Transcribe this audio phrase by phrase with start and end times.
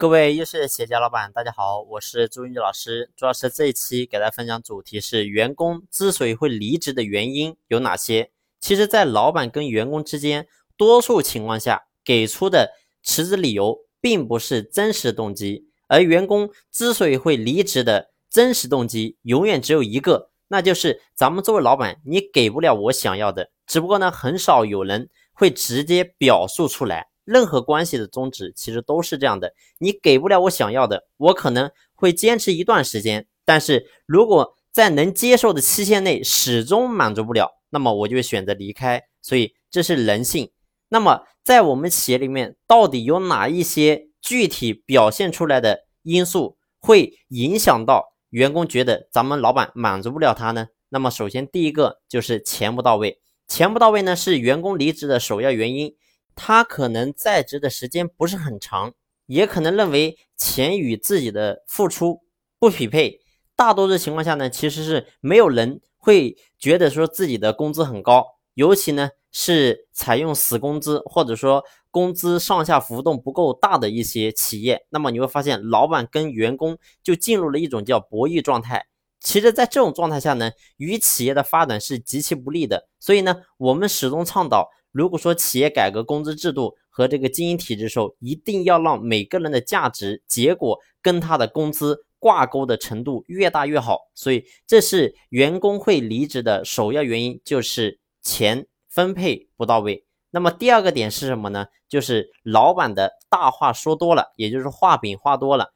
[0.00, 3.10] 各位优秀的企业家老板，大家好，我是朱云老师。
[3.14, 8.30] 朱老师这一期给大家分享主题是员工之所以会离职的原因有哪些？
[8.60, 23.50] 其实，在老板跟员工之间，多数情况下给出的辞职理由并不是真实动机，而员工之所以会离职的真实动机永远只有一个，那就是咱们作为老板，你给不了我想要的。
[23.66, 27.09] 只不过呢，很少有人会直接表述出来。
[27.30, 39.00] 任何关系的宗旨其实都是这样的，你给不了我想要的，我可能会坚持一段时间，但是如果在能接受的期限内始终满足不了，那么我就会选择离开。
[39.22, 40.50] 所以这是人性。
[40.88, 50.66] 那么在我们企业里面，到底有哪一些具体表现出来的因素会影响到员工觉得咱们老板满足不了他呢？
[50.88, 55.94] 那么首先第一个就是钱不到位，钱不到位呢是员工离职的首要原因。
[56.42, 58.94] 他可能在职的时间不是很长，
[59.26, 62.22] 也可能认为钱与自己的付出
[62.58, 63.20] 不匹配。
[63.54, 78.86] 大多数情况下呢，其实是没有人会觉得说自己的工资很高，尤其呢是采用死工资或者说工资上下浮动不够大的一些企业，那么你会发现老板跟员工就进入了一种叫博弈状态。
[79.20, 82.88] 其实，在这种状态下呢，与企业的发展是极其不利的。
[82.98, 84.70] 所以呢，我们始终倡导。
[84.92, 94.10] 如果说企业改革工资制度和这个经营体制的时候，一定要让每个人的价值结果跟他的工资挂钩的程度越大越好。
[94.14, 100.04] 所以这是员工会离职的首要原因，就是钱分配不到位。
[100.32, 101.66] 那么第二个点是什么呢？
[101.88, 105.72] 就是老板的大话说多了，也就是画饼画多了。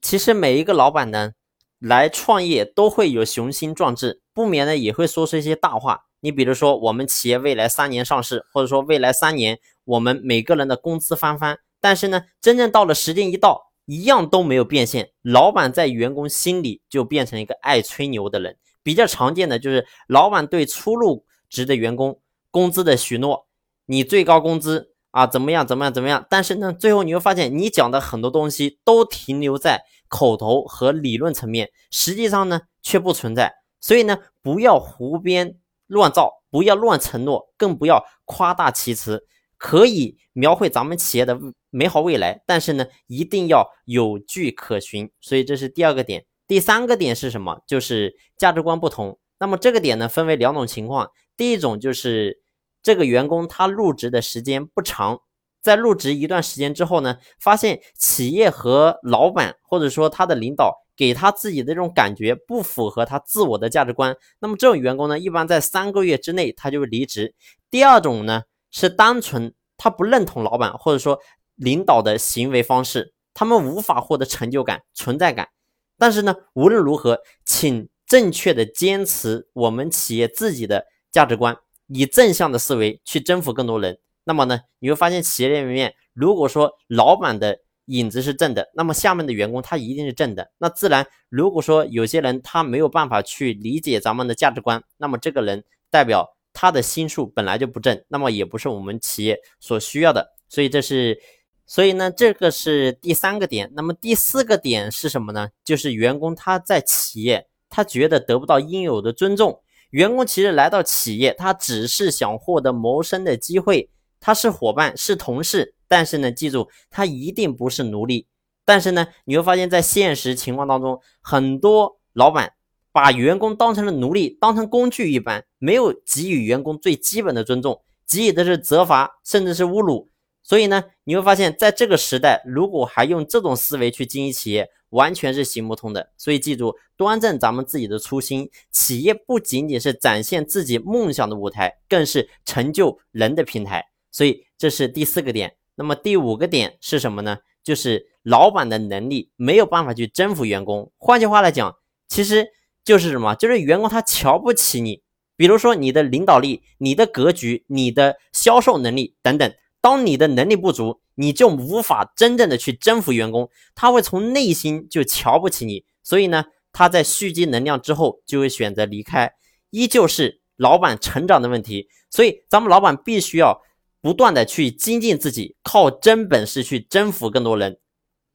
[0.00, 1.32] 其实每一个老板呢，
[1.78, 6.06] 来创业都会有雄心壮志，不免呢也会说出一些大话。
[6.20, 15.10] 你比如说，我们企业未来三年上市，或者说未来三年我们每个人的工资翻番，但是呢，真正到了时间一到，一样都没有变现。
[15.22, 18.56] 老板在员工心里就变成一个爱吹牛的人。
[18.82, 22.20] 比较常见的就是老板对初入职的员工
[22.50, 23.46] 工资的许诺，
[23.86, 26.26] 你最高工资啊怎么样怎么样怎么样？
[26.28, 33.54] 但是呢，最后你会发现你讲的很多东西都停留在口头和理论层面，实际上呢却不存在。
[33.80, 35.56] 所以呢，不要胡编。
[35.90, 39.26] 乱造，不要乱承诺，更不要夸大其词。
[39.58, 45.10] 可以描绘咱们企业的美好未来，但是呢，一定要有据可循。
[45.20, 46.24] 所以这是第二个点。
[46.48, 47.60] 第三个点是什么？
[47.66, 49.18] 就是价值观不同。
[49.38, 51.10] 那么这个点呢，分为两种情况。
[51.36, 52.40] 第一种就是
[52.82, 55.20] 这个员工他入职的时间不长，
[55.60, 60.78] 在入职一段时间之后呢，发现企业和老板或者说他的领导。
[61.00, 67.34] 给他自己的这种感觉不符合他自我的价值观，那么这种员工呢，一般在三个月之内他就会离职。
[67.70, 71.18] 第二种呢，是单纯他不认同老板或者说
[71.54, 75.48] 领导的行为方式，他们无法获得成就感、存在感。
[75.96, 81.56] 但是呢，无论如何，请正确的坚持我们企业自己的价值观，
[81.86, 83.98] 以正向的思维去征服更多人。
[84.24, 87.60] 那么呢，你会发现企业里面，如果说老板的。
[87.90, 90.50] 影子是正的，那么下面的员工他一定是正的。
[90.58, 100.32] 那自然，如果说有些人他没有办法去理解咱们的价值观，那么这个人代表他的心术本来就不正，那么也不是我们企业所需要的。
[100.48, 101.20] 所以这是，
[101.66, 103.70] 所以呢，这个是第三个点。
[103.74, 105.48] 那么第四个点是什么呢？
[105.64, 109.60] 就是员工他在企业他觉得得不到应有的尊重。
[109.90, 113.90] 员工其实来到企业，他只是想获得谋生的机会，
[114.20, 115.74] 他是伙伴，是同事。
[115.90, 118.28] 但是呢，记住，他一定不是奴隶。
[118.64, 122.52] 但是呢，你会发现在现实情况当中，很多老板
[122.92, 130.08] 把员工当成了奴隶，当成工具一般，没有给予员工最基本的尊重，给予的是责罚，甚至是侮辱。
[130.44, 136.12] 所以呢，你会发现在这个时代，如果还用这种思维去经营企业，完全是行不通的。
[136.16, 143.84] 所以记住，端正咱们自己的初心，企业不仅仅是展现自己梦想的舞台，更是成就人的平台。
[144.12, 145.56] 所以这是第四个点。
[145.80, 147.38] 那么第五个点是什么呢？
[147.64, 150.92] 就是老板的能力没有办法去征服员工。
[150.98, 151.74] 换句话来讲，
[152.06, 152.48] 其实
[152.84, 153.34] 就是什么？
[153.34, 155.00] 就是员工他瞧不起你。
[155.38, 159.50] 比如说你的领导力、你的格局、你的销售能力等等。
[159.80, 165.86] 当你的能力不足，你就无法真正的去征服员工，他会从内心就瞧不起你。
[166.02, 166.44] 所以呢，
[166.74, 169.32] 他在蓄积能量之后就会选择离开。
[169.70, 171.88] 依旧是老板成长的问题。
[172.10, 173.62] 所以咱们老板必须要。
[174.00, 177.78] 不断的去精进自己，靠真本事去征服更多人，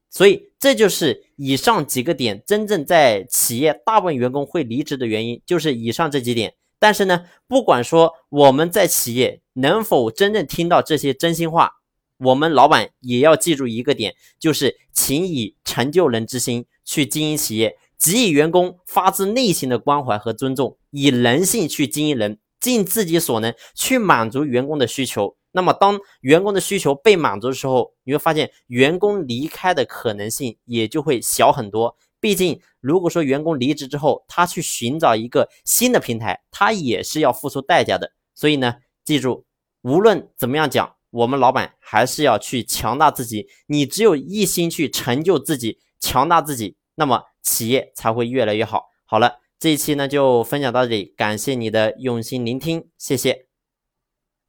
[0.10, 6.54] 所以这就是以上几个点真正在企业大部分员工会离职的原因，就是以上这几点。
[6.78, 11.72] 但是呢，不管说我们在企业能否真正听到这些真心话，
[12.18, 25.36] 我们老板也要记住一个点，就是请以成就人之心去经营企业，给予员工发自内心的关怀和尊重，以人性去经营人，尽自己所能去满足员工的需求。
[25.56, 31.96] 那么，当员工的需求被满足的时候，你会发现员工离开的可能性也就会小很多。
[32.20, 38.12] 毕竟，如果说员工离职之后，他去寻找一个新的平台，他也是要付出代价的。
[38.34, 38.76] 所以呢，
[39.06, 39.46] 记住，
[39.82, 40.94] 无论怎么样讲。
[41.12, 48.90] 我们老板还是要去强大自己，你只有一心去成就自己、强大自己，那么企业才会越来越好。
[49.06, 53.45] 好了，这一期呢就分享到这里，感谢你的用心聆听，谢谢。